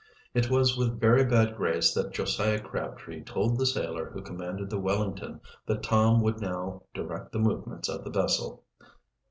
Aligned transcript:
It 0.33 0.49
was 0.49 0.75
with 0.75 0.99
very 0.99 1.23
bad 1.23 1.55
grace 1.55 1.93
that 1.93 2.11
Josiah 2.11 2.59
Crabtree 2.59 3.23
told 3.23 3.59
the 3.59 3.67
sailor 3.67 4.09
who 4.09 4.23
commanded 4.23 4.71
the 4.71 4.79
Wellington 4.79 5.41
that 5.67 5.83
Tom 5.83 6.21
would 6.23 6.41
now 6.41 6.81
direct 6.95 7.31
the 7.31 7.37
movements 7.37 7.87
of 7.87 8.03
the 8.03 8.09
vessel. 8.09 8.63